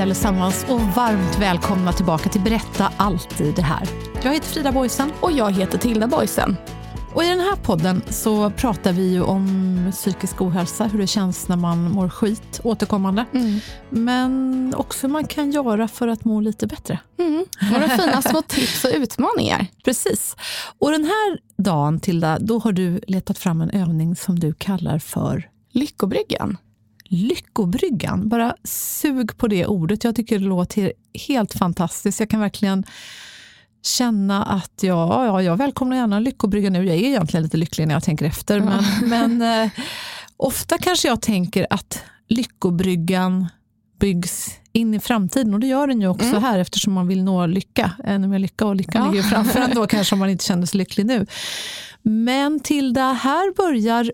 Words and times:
Hej 0.00 0.04
allesammans 0.04 0.66
och 0.68 0.80
varmt 0.80 1.38
välkomna 1.38 1.92
tillbaka 1.92 2.28
till 2.28 2.40
Berätta 2.40 2.92
alltid 2.96 3.54
det 3.54 3.62
här. 3.62 3.88
Jag 4.24 4.34
heter 4.34 4.46
Frida 4.46 4.72
Boysen. 4.72 5.12
Och 5.20 5.32
jag 5.32 5.52
heter 5.52 5.78
Tilda 5.78 6.06
Boysen. 6.06 6.56
Och 7.14 7.24
I 7.24 7.28
den 7.28 7.40
här 7.40 7.56
podden 7.56 8.02
så 8.08 8.50
pratar 8.50 8.92
vi 8.92 9.12
ju 9.12 9.22
om 9.22 9.88
psykisk 9.92 10.42
ohälsa, 10.42 10.84
hur 10.84 10.98
det 10.98 11.06
känns 11.06 11.48
när 11.48 11.56
man 11.56 11.90
mår 11.90 12.08
skit 12.08 12.60
återkommande. 12.64 13.24
Men 13.90 14.74
också 14.76 15.06
hur 15.06 15.12
man 15.12 15.24
kan 15.24 15.50
göra 15.50 15.88
för 15.88 16.08
att 16.08 16.24
må 16.24 16.40
lite 16.40 16.66
bättre. 16.66 16.98
Mm. 17.18 17.44
Några 17.72 17.88
fina 17.88 18.22
små 18.22 18.42
tips 18.48 18.84
och 18.84 18.90
utmaningar. 18.94 19.66
Precis. 19.84 20.36
Och 20.78 20.90
den 20.90 21.04
här 21.04 21.38
dagen, 21.62 22.00
Tilda, 22.00 22.38
då 22.38 22.58
har 22.58 22.72
du 22.72 23.00
letat 23.06 23.38
fram 23.38 23.60
en 23.60 23.70
övning 23.70 24.16
som 24.16 24.38
du 24.38 24.52
kallar 24.52 24.98
för 24.98 25.48
Lyckobryggan. 25.72 26.56
Lyckobryggan. 27.12 28.28
Bara 28.28 28.54
sug 28.64 29.36
på 29.36 29.48
det 29.48 29.66
ordet. 29.66 30.04
Jag 30.04 30.16
tycker 30.16 30.38
det 30.38 30.44
låter 30.44 30.92
helt 31.28 31.52
fantastiskt. 31.54 32.20
Jag 32.20 32.30
kan 32.30 32.40
verkligen 32.40 32.84
känna 33.82 34.42
att 34.44 34.82
ja, 34.82 35.26
ja, 35.26 35.42
jag 35.42 35.56
välkomnar 35.56 35.96
gärna 35.96 36.16
en 36.16 36.24
lyckobrygga 36.24 36.70
nu. 36.70 36.84
Jag 36.86 36.96
är 36.96 37.00
egentligen 37.04 37.44
lite 37.44 37.56
lycklig 37.56 37.86
när 37.86 37.94
jag 37.94 38.04
tänker 38.04 38.24
efter. 38.24 38.60
Men, 38.60 38.84
men 39.02 39.62
eh, 39.64 39.70
ofta 40.36 40.78
kanske 40.78 41.08
jag 41.08 41.22
tänker 41.22 41.66
att 41.70 42.02
lyckobryggan 42.28 43.48
byggs 44.00 44.50
in 44.72 44.94
i 44.94 45.00
framtiden 45.00 45.54
och 45.54 45.60
det 45.60 45.66
gör 45.66 45.86
den 45.86 46.00
ju 46.00 46.08
också 46.08 46.38
här 46.38 46.58
eftersom 46.58 46.92
man 46.92 47.08
vill 47.08 47.24
nå 47.24 47.46
lycka. 47.46 47.92
Ännu 48.04 48.28
mer 48.28 48.38
lycka 48.38 48.66
och 48.66 48.76
lyckan 48.76 49.04
Ja. 49.04 49.10
ligger 49.10 49.22
framför 49.22 49.60
en 49.60 49.74
då 49.74 49.86
kanske 49.86 50.14
om 50.14 50.18
man 50.18 50.30
inte 50.30 50.44
känner 50.44 50.66
sig 50.66 50.78
lycklig 50.78 51.06
nu. 51.06 51.26
Men 52.02 52.60
Tilda, 52.60 53.12
här 53.12 53.54
börjar 53.56 54.12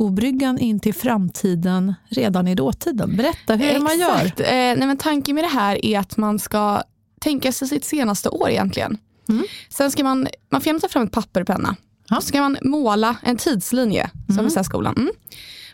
lyckobryggan 0.00 0.58
in 0.58 0.80
till 0.80 0.94
framtiden 0.94 1.94
redan 2.08 2.48
i 2.48 2.54
dåtiden. 2.54 3.16
Berätta, 3.16 3.54
hur 3.54 3.68
är 3.68 3.74
det 3.74 3.80
man 3.80 3.98
gör? 3.98 4.16
Exakt. 4.16 4.40
Eh, 4.40 4.46
nej, 4.46 4.86
men 4.86 4.96
tanken 4.96 5.34
med 5.34 5.44
det 5.44 5.48
här 5.48 5.84
är 5.84 5.98
att 5.98 6.16
man 6.16 6.38
ska 6.38 6.82
tänka 7.20 7.52
sig 7.52 7.68
sitt 7.68 7.84
senaste 7.84 8.28
år 8.28 8.50
egentligen. 8.50 8.98
Mm. 9.28 9.44
Sen 9.68 9.90
ska 9.90 10.04
man, 10.04 10.28
man 10.50 10.60
får 10.60 10.78
ta 10.78 10.88
fram 10.88 11.02
ett 11.02 11.12
papper 11.12 11.40
och 11.40 11.46
penna. 11.46 11.76
Ja. 12.08 12.16
Så 12.16 12.26
ska 12.26 12.40
man 12.40 12.56
måla 12.62 13.16
en 13.22 13.36
tidslinje, 13.36 14.10
som 14.36 14.46
i 14.46 14.50
särskolan. 14.50 14.94
Mm. 14.96 15.10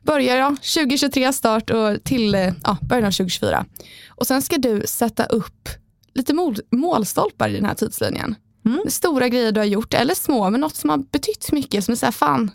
Börjar 0.03 0.37
ja, 0.37 0.57
2023 0.75 1.33
start 1.33 1.71
och 1.71 2.05
till 2.05 2.35
eh, 2.35 2.53
ja, 2.65 2.77
början 2.81 3.05
av 3.05 3.11
2024. 3.11 3.65
Och 4.09 4.27
sen 4.27 4.43
ska 4.43 4.59
du 4.59 4.83
sätta 4.87 5.25
upp 5.25 5.69
lite 6.15 6.35
mål, 6.35 6.57
målstolpar 6.71 7.49
i 7.49 7.57
den 7.57 7.65
här 7.65 7.75
tidslinjen. 7.75 8.35
Mm. 8.65 8.81
Stora 8.89 9.29
grejer 9.29 9.53
du 9.53 9.61
har 9.61 9.67
gjort, 9.67 9.95
eller 9.95 10.15
små, 10.15 10.51
men 10.51 10.61
något 10.61 10.77
som 10.77 10.91
har 10.91 10.99
betytt 10.99 11.53
mycket. 11.53 11.85
Som 11.85 11.93
är 11.93 11.97
så 11.97 12.07
här, 12.07 12.13
fan, 12.13 12.51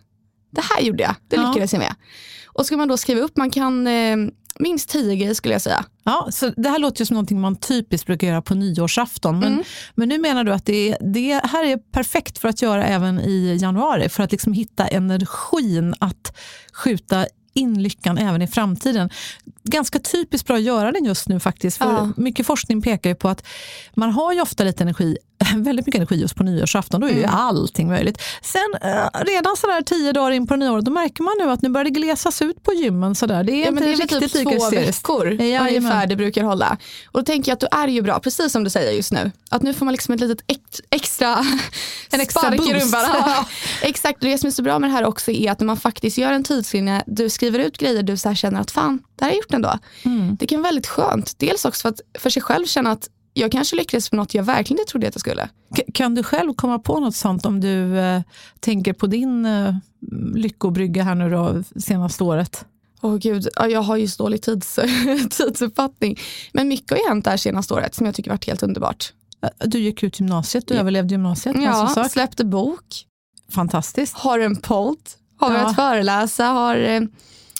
det 0.52 0.62
här 0.62 0.82
gjorde 0.82 1.04
jag, 1.04 1.16
det 1.28 1.36
Ja. 1.36 1.48
lyckades 1.48 1.74
jag 1.74 1.80
med. 1.80 1.96
Och 2.46 2.66
ska 2.66 2.78
man 2.78 2.88
då 2.88 2.98
skriva 2.98 3.22
upp, 3.22 3.38
man 3.38 3.50
kan 3.52 3.88
eh, 3.88 4.18
minst 4.60 4.90
tio 4.90 5.16
grejer 5.16 5.34
skulle 5.34 5.54
jag 5.54 5.62
säga. 5.62 5.86
Ja, 6.04 6.28
så 6.32 6.50
det 6.50 6.70
här 6.70 6.80
låter 6.80 7.02
ju 7.02 7.06
som 7.06 7.14
någonting 7.14 7.42
man 7.42 7.56
typiskt 7.56 8.08
brukar 8.08 8.28
göra 8.28 8.42
på 8.42 8.56
nyårsafton. 8.56 9.40
Men, 9.40 9.54
Mm. 9.54 9.64
men 9.96 10.10
nu 10.10 10.18
menar 10.18 10.44
du 10.44 10.54
att 10.54 10.66
det, 10.66 10.98
det 11.02 11.42
här 11.44 11.66
är 11.66 11.78
perfekt 11.78 12.38
för 12.38 12.48
att 12.48 12.62
göra 12.62 12.86
även 12.86 13.20
i 13.20 13.58
januari. 13.62 14.10
För 14.10 14.24
att 14.24 14.32
liksom 14.32 14.54
hitta 14.54 14.88
energin 14.88 15.96
att 16.00 16.38
skjuta 16.74 17.26
in 17.54 17.84
lyckan 17.84 18.18
även 18.18 18.42
i 18.42 18.48
framtiden. 18.48 19.10
Ganska 19.64 20.00
typiskt 20.00 20.48
bra 20.48 20.56
att 20.56 20.62
göra 20.64 20.92
den 20.92 21.06
just 21.06 21.28
nu 21.30 21.40
faktiskt. 21.40 21.78
För 21.78 21.86
Ja. 21.86 22.10
Mycket 22.18 22.46
forskning 22.46 22.82
pekar 22.82 23.10
ju 23.10 23.16
på 23.16 23.30
att 23.30 23.48
man 23.94 24.12
har 24.12 24.34
ju 24.34 24.42
ofta 24.42 24.64
lite 24.64 24.84
energi, 24.84 25.18
väldigt 25.56 25.86
mycket 25.86 26.00
energi 26.00 26.16
just 26.22 26.36
på 26.36 26.44
nyårsafton. 26.44 27.02
Då 27.02 27.08
är 27.08 27.12
ju 27.12 27.18
Mm. 27.24 27.36
allting 27.36 27.88
möjligt. 27.88 28.22
Sen 28.42 28.62
eh, 28.82 28.90
redan 29.26 29.56
sådär 29.58 29.82
tio 29.82 30.12
dagar 30.14 30.32
in 30.32 30.48
på 30.48 30.56
nyåret, 30.56 30.86
då 30.86 30.92
märker 30.92 31.24
man 31.24 31.34
nu 31.40 31.52
att 31.52 31.62
nu 31.62 31.70
börjar 31.70 31.86
det 31.86 31.90
glesas 31.92 32.42
ut 32.42 32.64
på 32.64 32.74
gymmen. 32.74 33.16
Sådär. 33.16 33.44
Det 33.44 33.52
är 33.52 33.62
Ja, 33.62 33.68
inte 33.68 33.84
det 33.84 33.92
är 33.92 33.96
riktigt 33.98 34.20
typ 34.20 34.34
lika 34.34 34.52
två 34.60 34.70
veckor 34.70 35.32
Jajamän. 35.32 35.68
ungefär 35.68 36.08
det 36.08 36.16
brukar 36.16 36.44
hålla. 36.44 36.78
Och 37.06 37.20
då 37.20 37.26
tänker 37.26 37.52
jag 37.52 37.54
att 37.56 37.60
då 37.60 37.68
är 37.78 37.88
ju 37.88 38.02
bra, 38.02 38.20
precis 38.20 38.52
som 38.52 38.64
du 38.64 38.70
säger 38.70 38.92
just 38.92 39.12
nu, 39.12 39.32
att 39.50 39.62
nu 39.62 39.74
får 39.74 39.86
man 39.86 39.92
liksom 39.92 40.14
ett 40.14 40.20
litet 40.20 40.44
ex- 40.48 40.82
extra, 40.90 41.46
En 42.12 42.22
extra 42.22 42.42
spark 42.42 42.60
i 42.70 42.74
rumpan. 42.74 43.02
Ja. 43.14 43.46
Exakt, 43.82 44.24
och 44.24 44.30
det 44.30 44.38
som 44.38 44.48
är 44.48 44.52
så 44.52 44.62
bra 44.64 44.80
med 44.80 44.90
det 44.90 44.94
här 44.94 45.06
också 45.06 45.32
är 45.32 45.52
att 45.52 45.60
när 45.60 45.66
man 45.68 45.78
faktiskt 45.78 46.18
gör 46.18 46.32
en 46.34 46.44
tidslinje, 46.44 47.04
du 47.08 47.30
skriver 47.30 47.60
ut 47.60 47.78
grejer 47.78 48.04
du 48.04 48.18
så 48.18 48.28
här 48.30 48.36
känner 48.36 48.62
att 48.62 48.72
fan, 48.72 48.98
det 49.16 49.26
här 49.26 49.32
har 49.32 49.36
jag 49.36 49.38
gjort 49.44 49.54
ändå. 49.54 49.80
Mm. 50.06 50.36
Det 50.40 50.48
kan 50.48 50.62
vara 50.62 50.68
väldigt 50.68 50.88
skönt, 50.88 51.34
dels 51.40 51.66
också 51.66 51.82
för 51.82 51.90
att 51.90 52.02
för 52.20 52.30
sig 52.30 52.42
själv 52.42 52.66
känna 52.66 52.92
att 52.92 53.08
jag 53.34 53.52
kanske 53.52 53.76
lyckades 53.76 54.12
med 54.12 54.18
något 54.18 54.34
jag 54.34 54.44
verkligen 54.44 54.80
inte 54.80 54.92
trodde 54.92 55.08
att 55.08 55.16
jag 55.16 55.20
skulle. 55.20 55.50
K- 55.76 55.84
Kan 55.94 56.16
du 56.16 56.24
själv 56.24 56.54
komma 56.54 56.80
på 56.80 57.00
något 57.00 57.16
sånt 57.16 57.46
om 57.46 57.60
du 57.62 58.00
eh, 58.00 58.22
tänker 58.60 58.94
på 58.94 59.08
din 59.08 59.46
eh, 59.46 59.76
lyckobrygga 60.36 61.04
här 61.04 61.16
nu 61.16 61.30
då, 61.30 61.64
senaste 61.82 62.24
året? 62.24 62.66
Åh 63.02 63.16
gud, 63.18 63.48
ja, 63.56 63.68
jag 63.68 63.82
har 63.82 63.98
ju 63.98 64.08
så 64.08 64.24
dålig 64.24 64.42
tids, 64.42 64.80
tidsuppfattning. 65.30 66.20
Men 66.54 66.68
mycket 66.68 66.92
har 66.92 66.98
ju 66.98 67.08
hänt 67.08 67.24
det 67.26 67.30
här 67.32 67.38
senaste 67.38 67.74
året 67.74 67.96
som 67.96 68.06
jag 68.06 68.16
tycker 68.16 68.32
varit 68.32 68.46
helt 68.48 68.64
underbart. 68.64 69.14
Eh, 69.44 69.50
Du 69.68 69.80
gick 69.80 70.04
ut 70.04 70.20
gymnasiet, 70.20 70.68
du 70.68 70.74
överlevde 70.74 71.14
gymnasiet. 71.14 71.56
Ja, 71.60 71.88
sak. 71.88 72.12
släppte 72.12 72.46
bok, 72.46 73.06
Fantastiskt. 73.52 74.14
har 74.18 74.40
en 74.40 74.56
podd, 74.56 74.98
har 75.40 75.52
Ja. 75.52 75.58
börjat 75.60 75.76
föreläsa, 75.76 76.46
har 76.46 76.76
eh, 76.78 77.02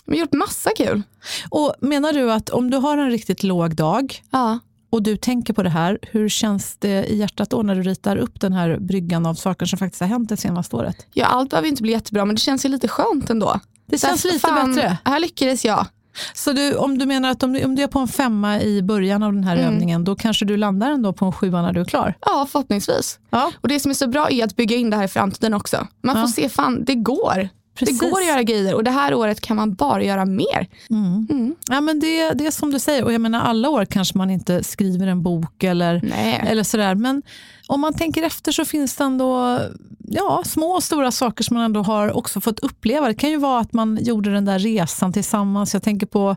gjort 0.06 0.32
massa 0.32 0.70
kul. 0.76 1.02
Och 1.50 1.74
menar 1.80 2.12
du 2.12 2.32
att 2.32 2.50
om 2.50 2.70
du 2.70 2.76
har 2.76 2.98
en 2.98 3.10
riktigt 3.10 3.42
låg 3.42 3.74
dag 3.76 4.22
Ja. 4.30 4.58
Och 4.92 5.02
du 5.02 5.16
tänker 5.16 5.52
på 5.54 5.62
det 5.62 5.70
här, 5.70 5.98
hur 6.02 6.28
känns 6.28 6.76
det 6.78 7.04
i 7.04 7.16
hjärtat 7.18 7.50
då 7.50 7.62
när 7.62 7.74
du 7.74 7.82
ritar 7.82 8.16
upp 8.16 8.40
den 8.40 8.52
här 8.52 8.76
bryggan 8.80 9.26
av 9.26 9.34
saker 9.34 9.66
som 9.66 9.78
faktiskt 9.78 10.00
har 10.00 10.08
hänt 10.08 10.28
det 10.28 10.36
senaste 10.36 10.76
året? 10.76 11.06
ja, 11.12 11.26
allt 11.26 11.50
behöver 11.50 11.68
inte 11.68 11.82
bli 11.82 11.92
jättebra 11.92 12.24
men 12.24 12.34
det 12.34 12.40
känns 12.40 12.64
ju 12.64 12.68
lite 12.68 12.88
skönt 12.88 13.30
ändå. 13.30 13.60
Det 13.86 13.98
Så 13.98 14.06
känns 14.06 14.24
lite 14.24 14.38
fan, 14.38 14.74
bättre. 14.74 14.98
Här 15.04 15.20
lyckades 15.20 15.64
jag. 15.64 15.86
Så 16.34 16.52
du, 16.52 16.74
om 16.74 16.98
du 16.98 17.06
menar 17.06 17.30
att 17.30 17.42
om 17.42 17.52
du, 17.52 17.64
om 17.64 17.74
du 17.74 17.82
är 17.82 17.86
på 17.86 17.98
en 17.98 18.08
femma 18.08 18.60
i 18.60 18.82
början 18.82 19.22
av 19.22 19.32
den 19.32 19.44
här 19.44 19.56
Mm. 19.56 19.66
övningen, 19.74 20.04
då 20.04 20.14
kanske 20.16 20.44
du 20.44 20.56
landar 20.56 20.90
ändå 20.90 21.12
på 21.12 21.24
en 21.24 21.32
sjua 21.32 21.62
när 21.62 21.72
du 21.72 21.80
är 21.80 21.84
klar? 21.84 22.14
Ja, 22.20 22.46
förhoppningsvis. 22.52 23.18
Ja, 23.30 23.52
Och 23.60 23.68
det 23.68 23.80
som 23.80 23.90
är 23.90 23.94
så 23.94 24.06
bra 24.08 24.30
är 24.30 24.44
att 24.44 24.56
bygga 24.56 24.76
in 24.76 24.90
det 24.90 24.96
här 24.96 25.04
i 25.04 25.08
framtiden 25.08 25.54
också. 25.54 25.86
Man 26.02 26.16
Ja. 26.16 26.22
får 26.22 26.28
se, 26.28 26.48
fan 26.48 26.84
det 26.84 26.94
går. 26.94 27.48
Precis. 27.74 27.98
Det 27.98 28.10
går 28.10 28.20
att 28.20 28.26
göra 28.26 28.42
grejer 28.42 28.74
och 28.74 28.84
det 28.84 28.90
här 28.90 29.14
året 29.14 29.40
kan 29.40 29.56
man 29.56 29.74
bara 29.74 30.02
göra 30.02 30.24
mer. 30.24 30.66
Mm. 30.90 31.56
Ja, 31.70 31.80
men 31.80 32.00
det, 32.00 32.32
det 32.32 32.46
är 32.46 32.50
som 32.50 32.70
du 32.72 32.78
säger, 32.78 33.04
och 33.04 33.12
jag 33.12 33.20
menar 33.20 33.40
alla 33.40 33.68
år 33.70 33.84
kanske 33.84 34.18
man 34.18 34.30
inte 34.30 34.64
skriver 34.64 35.06
en 35.06 35.22
bok 35.22 35.64
eller, 35.64 36.00
Nej. 36.02 36.44
eller 36.46 36.62
sådär. 36.62 36.94
Men 36.94 37.22
om 37.66 37.80
man 37.80 37.94
tänker 37.94 38.22
efter 38.22 38.52
så 38.52 38.64
finns 38.64 38.96
det 38.96 39.04
ändå 39.04 39.60
ja, 40.08 40.42
små 40.46 40.66
och 40.66 40.82
stora 40.82 41.10
saker 41.10 41.44
som 41.44 41.56
man 41.56 41.64
ändå 41.64 41.82
har 41.82 42.16
också 42.16 42.40
fått 42.40 42.60
uppleva. 42.60 43.08
Det 43.08 43.14
kan 43.14 43.30
ju 43.30 43.36
vara 43.36 43.60
att 43.60 43.72
man 43.72 43.98
gjorde 44.02 44.32
den 44.32 44.44
där 44.44 44.58
resan 44.58 45.12
tillsammans. 45.12 45.74
Jag 45.74 45.82
tänker 45.82 46.06
på 46.06 46.36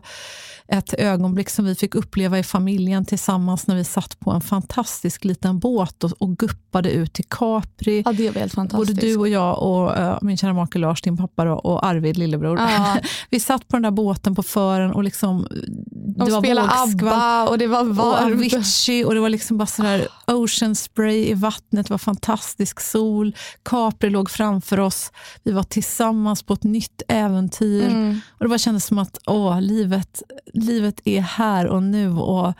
ett 0.68 0.94
ögonblick 0.94 1.50
som 1.50 1.64
vi 1.64 1.74
fick 1.74 1.94
uppleva 1.94 2.38
i 2.38 2.42
familjen 2.42 3.04
tillsammans 3.04 3.66
när 3.66 3.76
vi 3.76 3.84
satt 3.84 4.20
på 4.20 4.30
en 4.30 4.40
fantastisk 4.40 5.24
liten 5.24 5.58
båt 5.58 6.04
och, 6.04 6.12
och 6.18 6.36
guppade 6.38 6.90
ut 6.90 7.12
till 7.12 7.24
Capri. 7.28 8.02
Ja, 8.04 8.12
det 8.12 8.30
var 8.30 8.40
helt 8.40 8.54
Både 8.54 8.68
fantastiskt. 8.70 9.00
du 9.00 9.16
och 9.16 9.28
jag 9.28 9.62
och 9.62 9.96
eh, 9.96 10.18
min 10.20 10.36
kära 10.36 10.52
make 10.52 10.78
Lars, 10.78 11.02
din 11.02 11.16
pappa 11.16 11.44
då, 11.44 11.52
och 11.52 11.86
Arvid, 11.86 12.16
lillebror. 12.16 12.58
Ja. 12.58 12.96
Vi 13.30 13.40
satt 13.40 13.68
på 13.68 13.76
den 13.76 13.82
där 13.82 13.90
båten 13.90 14.34
på 14.34 14.42
fören 14.42 14.92
och 14.92 15.04
liksom, 15.04 15.46
De 16.16 16.24
det 16.24 16.32
var 16.32 16.42
spelade 16.42 16.68
vågskvalp 16.68 17.12
ABBA 17.12 17.48
och 17.48 17.58
det 17.58 17.66
var 17.66 17.80
och 17.80 17.96
varmt. 17.96 18.34
Avicii 18.34 19.04
och 19.04 19.14
det 19.14 19.20
var 19.20 19.28
liksom 19.28 19.58
bara 19.58 19.66
sådär 19.66 20.08
ocean 20.26 20.74
spray 20.74 21.15
i 21.16 21.34
vattnet, 21.34 21.86
det 21.86 21.92
var 21.92 21.98
fantastisk 21.98 22.80
sol, 22.80 23.36
Capri 23.62 24.10
låg 24.10 24.30
framför 24.30 24.80
oss, 24.80 25.12
vi 25.42 25.52
var 25.52 25.62
tillsammans 25.62 26.42
på 26.42 26.54
ett 26.54 26.64
nytt 26.64 27.02
äventyr. 27.08 27.86
Mm. 27.88 28.20
Och 28.30 28.44
Det 28.44 28.48
bara 28.48 28.58
kändes 28.58 28.84
som 28.86 28.98
att 28.98 29.18
åh, 29.26 29.60
livet, 29.60 30.22
livet 30.54 31.00
är 31.04 31.20
här 31.20 31.66
och 31.66 31.82
nu. 31.82 32.10
Och 32.12 32.52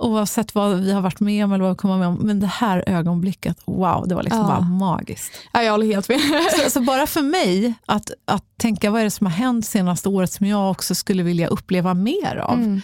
Oavsett 0.00 0.54
vad 0.54 0.76
vi 0.80 0.92
har 0.92 1.00
varit 1.00 1.20
med 1.20 1.44
om 1.44 1.52
eller 1.52 1.64
vad 1.64 1.72
vi 1.72 1.76
kommer 1.76 1.98
med 1.98 2.08
om. 2.08 2.14
Men 2.14 2.40
det 2.40 2.46
här 2.46 2.84
ögonblicket, 2.86 3.56
wow, 3.64 4.08
det 4.08 4.14
var 4.14 4.22
liksom 4.22 4.40
Ja. 4.40 4.46
bara 4.46 4.60
magiskt. 4.60 5.32
Ja, 5.52 5.62
jag 5.62 5.72
håller 5.72 5.86
helt 5.86 6.08
med. 6.08 6.20
Så, 6.64 6.70
så 6.70 6.80
bara 6.80 7.06
för 7.06 7.22
mig 7.22 7.74
att, 7.86 8.10
att 8.24 8.44
tänka 8.56 8.90
vad 8.90 9.00
är 9.00 9.04
det 9.04 9.10
som 9.10 9.26
har 9.26 9.32
hänt 9.32 9.66
senaste 9.66 10.08
året 10.08 10.32
som 10.32 10.46
jag 10.46 10.70
också 10.70 10.94
skulle 10.94 11.22
vilja 11.22 11.48
uppleva 11.48 11.94
mer 11.94 12.36
av. 12.36 12.58
Mm. 12.58 12.80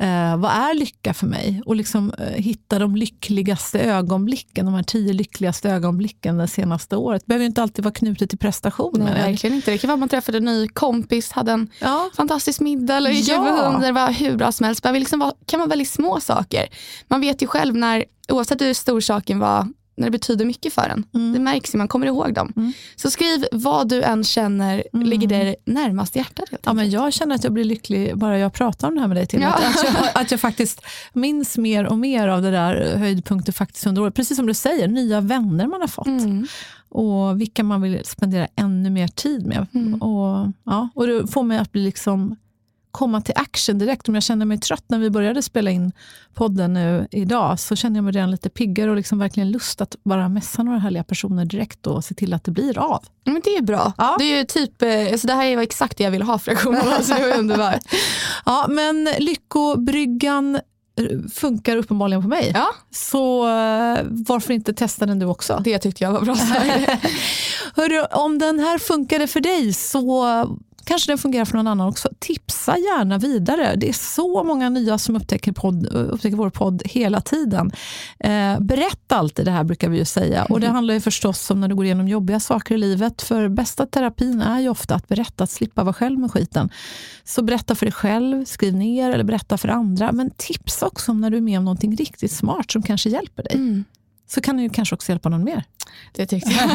Eh, 0.00 0.36
vad 0.36 0.50
är 0.50 0.74
lycka 0.74 1.14
för 1.14 1.26
mig? 1.26 1.62
Och 1.66 1.76
liksom, 1.76 2.12
eh, 2.18 2.26
hitta 2.26 2.78
de 2.78 2.96
lyckligaste 2.96 3.80
ögonblicken, 3.80 4.66
de 4.66 4.74
här 4.74 4.82
tio 4.82 5.12
lyckligaste 5.12 5.70
ögonblicken 5.70 6.38
det 6.38 6.48
senaste 6.48 6.96
året. 6.96 7.22
Det 7.22 7.26
behöver 7.28 7.44
inte 7.46 7.62
alltid 7.62 7.84
vara 7.84 7.94
knutet 7.94 8.30
till 8.30 8.38
prestation. 8.38 8.92
Nej, 8.98 9.30
verkligen 9.30 9.56
inte. 9.56 9.70
Det 9.70 9.78
kan 9.78 9.88
vara 9.88 9.94
att 9.94 10.00
man 10.00 10.08
träffade 10.08 10.38
en 10.38 10.44
ny 10.44 10.68
kompis, 10.68 11.32
hade 11.32 11.52
en 11.52 11.68
Ja. 11.80 12.10
fantastisk 12.16 12.60
middag 12.60 12.96
eller 12.96 13.10
Ja. 13.10 13.18
ut 13.20 13.28
med 13.42 13.64
hunden. 13.64 13.80
Det 13.80 13.92
var 13.92 14.12
hur 14.12 14.36
bra 14.36 14.52
som 14.52 14.66
helst. 14.66 14.82
Det 14.82 14.92
liksom 14.92 15.18
vara, 15.20 15.32
kan 15.46 15.60
vara 15.60 15.68
väldigt 15.68 15.88
små 15.90 16.20
saker. 16.20 16.66
Man 17.08 17.20
vet 17.20 17.42
ju 17.42 17.46
själv 17.46 17.76
när, 17.76 18.04
oavsett 18.28 18.60
hur 18.60 18.74
stor 18.74 19.00
saken 19.00 19.38
var, 19.38 19.68
när 19.98 20.04
det 20.04 20.10
betyder 20.10 20.44
mycket 20.44 20.72
för 20.72 20.88
en. 20.88 21.04
Mm. 21.14 21.32
Det 21.32 21.38
märks 21.38 21.74
ju, 21.74 21.78
man 21.78 21.88
kommer 21.88 22.06
ihåg 22.06 22.34
dem. 22.34 22.72
Så 22.96 23.10
skriv 23.10 23.46
vad 23.52 23.88
du 23.88 24.02
än 24.02 24.24
känner 24.24 24.82
ligger 24.92 25.28
dig 25.28 25.56
närmast 25.64 26.16
hjärtat. 26.16 26.48
Ja, 26.64 26.72
men 26.72 26.90
jag 26.90 27.12
känner 27.12 27.34
att 27.34 27.44
jag 27.44 27.52
blir 27.52 27.64
lycklig 27.64 28.16
bara 28.16 28.38
jag 28.38 28.52
pratar 28.52 28.88
om 28.88 28.94
det 28.94 29.00
här 29.00 29.08
med 29.08 29.16
dig. 29.16 29.26
Till. 29.26 29.40
Ja. 29.40 29.48
Att, 29.48 29.64
att, 29.64 29.84
jag, 29.84 30.10
att 30.22 30.30
jag 30.30 30.40
faktiskt 30.40 30.82
minns 31.12 31.58
mer 31.58 31.86
och 31.86 31.98
mer 31.98 32.28
av 32.28 32.42
det 32.42 32.50
där 32.50 32.96
höjdpunkter 32.96 33.52
faktiskt 33.52 33.86
under 33.86 34.02
året. 34.02 34.14
Precis 34.14 34.36
som 34.36 34.46
du 34.46 34.54
säger, 34.54 34.88
nya 34.88 35.20
vänner 35.20 35.66
man 35.66 35.80
har 35.80 35.88
fått. 35.88 36.06
Mm. 36.06 36.46
Och 36.88 37.40
vilka 37.40 37.64
man 37.64 37.82
vill 37.82 38.00
spendera 38.04 38.48
ännu 38.56 38.90
mer 38.90 39.08
tid 39.08 39.46
med. 39.46 39.66
Mm. 39.74 40.02
Och, 40.02 40.52
ja, 40.64 40.88
och 40.94 41.06
det 41.06 41.26
får 41.26 41.42
mig 41.42 41.58
att 41.58 41.72
bli 41.72 41.84
liksom 41.84 42.36
komma 42.98 43.20
till 43.20 43.34
action 43.36 43.78
direkt. 43.78 44.08
Om 44.08 44.14
jag 44.14 44.22
känner 44.22 44.46
mig 44.46 44.58
trött 44.58 44.84
när 44.88 44.98
vi 44.98 45.10
började 45.10 45.42
spela 45.42 45.70
in 45.70 45.92
podden 46.34 46.74
nu 46.74 47.08
idag 47.10 47.60
så 47.60 47.76
känner 47.76 47.96
jag 47.96 48.04
mig 48.04 48.12
redan 48.12 48.30
lite 48.30 48.50
piggare 48.50 48.90
och 48.90 48.96
liksom 48.96 49.18
verkligen 49.18 49.50
lust 49.50 49.80
att 49.80 49.96
bara 50.04 50.28
messa 50.28 50.62
några 50.62 50.78
härliga 50.78 51.04
personer 51.04 51.44
direkt 51.44 51.86
och 51.86 52.04
se 52.04 52.14
till 52.14 52.34
att 52.34 52.44
det 52.44 52.50
blir 52.50 52.78
av. 52.78 53.04
Men 53.24 53.40
det 53.44 53.56
är 53.56 53.62
bra. 53.62 53.92
Ja. 53.98 54.16
Det, 54.18 54.24
är 54.24 54.38
ju 54.38 54.44
typ, 54.44 54.82
eh, 54.82 55.12
alltså 55.12 55.26
det 55.26 55.32
här 55.32 55.56
var 55.56 55.62
exakt 55.62 55.98
det 55.98 56.04
jag 56.04 56.10
ville 56.10 56.24
ha 56.24 56.38
för 56.38 56.50
reaktioner. 56.50 57.02
Så 57.02 57.14
det 57.14 57.28
var 57.28 57.38
underbart. 57.38 57.80
Ja, 58.46 58.66
men 58.68 59.08
lyckobryggan 59.18 60.54
eh, 60.54 60.60
funkar 61.34 61.76
uppenbarligen 61.76 62.22
på 62.22 62.28
mig. 62.28 62.50
Ja, 62.54 62.68
Så 62.90 63.48
eh, 63.48 63.98
varför 64.10 64.52
inte 64.52 64.72
testa 64.72 65.06
den 65.06 65.18
du 65.18 65.26
också? 65.26 65.60
det 65.64 65.78
tyckte 65.78 66.04
jag 66.04 66.12
var 66.12 66.20
bra. 66.20 66.34
Hörru, 67.74 68.04
om 68.12 68.38
den 68.38 68.58
här 68.58 68.78
funkade 68.78 69.26
för 69.26 69.40
dig 69.40 69.72
så 69.72 70.46
kanske 70.88 71.10
den 71.10 71.18
fungerar 71.18 71.44
för 71.44 71.54
någon 71.54 71.66
annan 71.66 71.88
också. 71.88 72.08
Tipsa 72.18 72.76
gärna 72.76 73.18
vidare. 73.18 73.76
Det 73.76 73.88
är 73.88 73.92
så 73.92 74.44
många 74.44 74.68
nya 74.68 74.98
som 74.98 75.16
upptäcker, 75.16 75.52
podd, 75.52 75.86
upptäcker 75.86 76.36
vår 76.36 76.50
podd 76.50 76.82
hela 76.84 77.20
tiden. 77.20 77.70
Eh, 78.18 78.60
berätta 78.60 79.16
alltid 79.16 79.44
det 79.44 79.50
här 79.50 79.64
brukar 79.64 79.88
vi 79.88 79.98
ju 79.98 80.04
säga. 80.04 80.44
Och 80.44 80.60
Det 80.60 80.68
handlar 80.68 80.94
ju 80.94 81.00
förstås 81.00 81.50
om 81.50 81.60
när 81.60 81.68
du 81.68 81.74
går 81.74 81.84
igenom 81.84 82.08
jobbiga 82.08 82.40
saker 82.40 82.74
i 82.74 82.78
livet. 82.78 83.22
För 83.22 83.48
bästa 83.48 83.86
terapin 83.86 84.40
är 84.40 84.60
ju 84.60 84.68
ofta 84.68 84.94
att 84.94 85.08
berätta, 85.08 85.44
att 85.44 85.50
slippa 85.50 85.84
vara 85.84 85.92
själv 85.92 86.18
med 86.18 86.30
skiten. 86.30 86.70
Så 87.24 87.42
berätta 87.42 87.74
för 87.74 87.86
dig 87.86 87.92
själv, 87.92 88.44
skriv 88.44 88.74
ner 88.74 89.10
eller 89.10 89.24
berätta 89.24 89.58
för 89.58 89.68
andra. 89.68 90.12
Men 90.12 90.30
tipsa 90.36 90.86
också 90.86 91.12
om 91.12 91.20
när 91.20 91.30
du 91.30 91.36
är 91.36 91.40
med 91.40 91.58
om 91.58 91.64
någonting 91.64 91.96
riktigt 91.96 92.32
smart 92.32 92.70
som 92.70 92.82
kanske 92.82 93.10
hjälper 93.10 93.42
dig. 93.42 93.54
Mm. 93.54 93.84
Så 94.28 94.40
kan 94.40 94.56
det 94.56 94.62
ju 94.62 94.68
kanske 94.68 94.94
också 94.94 95.12
hjälpa 95.12 95.28
någon 95.28 95.44
mer. 95.44 95.64
Det 96.12 96.26
tyckte 96.26 96.50
jag. 96.50 96.68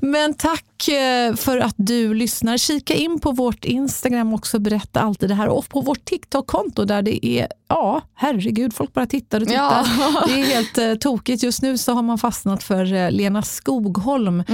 Men 0.10 0.34
tack 0.34 0.88
eh, 0.88 1.34
för 1.34 1.58
att 1.58 1.74
du 1.76 2.14
lyssnar. 2.14 2.56
Kika 2.56 2.94
in 2.94 3.20
på 3.20 3.32
vårt 3.32 3.64
Instagram 3.64 4.34
också, 4.34 4.58
berätta 4.58 5.00
alltid 5.00 5.28
det 5.28 5.34
här. 5.34 5.48
Och 5.48 5.68
på 5.68 5.80
vårt 5.80 6.04
TikTok-konto 6.04 6.84
där 6.84 7.02
det 7.02 7.26
är, 7.26 7.48
ja 7.68 8.00
herregud, 8.14 8.74
folk 8.74 8.92
bara 8.92 9.06
tittar 9.06 9.40
och 9.40 9.48
tittar. 9.48 9.86
Ja. 9.98 10.24
Det 10.26 10.40
är 10.40 10.44
helt 10.44 10.78
eh, 10.78 10.94
tokigt. 10.94 11.42
Just 11.42 11.62
nu 11.62 11.78
så 11.78 11.92
har 11.92 12.02
man 12.02 12.18
fastnat 12.18 12.62
för 12.62 12.94
eh, 12.94 13.10
Lena 13.10 13.42
Skogholm 13.42 14.44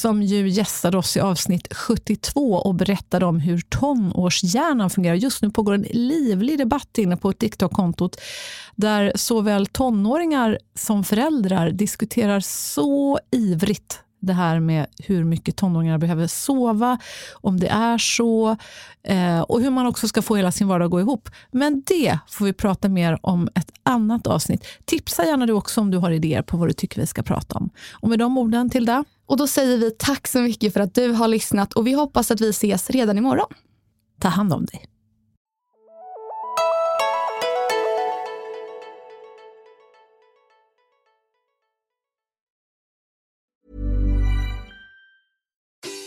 som 0.00 0.22
ju 0.22 0.48
gästade 0.48 0.98
oss 0.98 1.16
i 1.16 1.20
avsnitt 1.20 1.74
72 1.74 2.54
och 2.54 2.74
berättade 2.74 3.26
om 3.26 3.40
hur 3.40 3.60
tonårshjärnan 3.60 4.90
fungerar. 4.90 5.14
Just 5.14 5.42
nu 5.42 5.50
pågår 5.50 5.74
en 5.74 5.86
livlig 5.90 6.58
debatt 6.58 6.98
inne 6.98 7.16
på 7.16 7.32
TikTok-kontot 7.32 8.16
där 8.74 9.12
såväl 9.14 9.66
tonåringar 9.66 10.58
som 10.74 11.04
föräldrar 11.04 11.70
diskuterar 11.70 12.40
så 12.40 13.01
ivrigt 13.30 14.02
det 14.22 14.32
här 14.32 14.60
med 14.60 14.86
hur 14.98 15.24
mycket 15.24 15.56
tonåringar 15.56 15.98
behöver 15.98 16.26
sova, 16.26 16.98
om 17.34 17.60
det 17.60 17.68
är 17.68 17.98
så 17.98 18.56
eh, 19.02 19.40
och 19.40 19.60
hur 19.60 19.70
man 19.70 19.86
också 19.86 20.08
ska 20.08 20.22
få 20.22 20.36
hela 20.36 20.52
sin 20.52 20.68
vardag 20.68 20.84
att 20.84 20.90
gå 20.90 21.00
ihop. 21.00 21.28
Men 21.50 21.82
det 21.86 22.18
får 22.28 22.44
vi 22.44 22.52
prata 22.52 22.88
mer 22.88 23.18
om 23.22 23.48
ett 23.54 23.70
annat 23.82 24.26
avsnitt. 24.26 24.66
Tipsa 24.84 25.24
gärna 25.24 25.46
du 25.46 25.52
också 25.52 25.80
om 25.80 25.90
du 25.90 25.98
har 25.98 26.10
idéer 26.10 26.42
på 26.42 26.56
vad 26.56 26.68
du 26.68 26.72
tycker 26.72 27.00
vi 27.00 27.06
ska 27.06 27.22
prata 27.22 27.58
om. 27.58 27.70
Och 27.92 28.08
med 28.08 28.18
de 28.18 28.38
orden 28.38 28.70
till 28.70 28.86
det. 28.86 29.04
Och 29.26 29.36
då 29.36 29.46
säger 29.46 29.78
vi 29.78 29.90
tack 29.90 30.28
så 30.28 30.40
mycket 30.40 30.72
för 30.72 30.80
att 30.80 30.94
du 30.94 31.12
har 31.12 31.28
lyssnat 31.28 31.72
och 31.72 31.86
vi 31.86 31.92
hoppas 31.92 32.30
att 32.30 32.40
vi 32.40 32.48
ses 32.48 32.90
redan 32.90 33.18
imorgon. 33.18 33.48
Ta 34.20 34.28
hand 34.28 34.52
om 34.52 34.66
dig. 34.66 34.91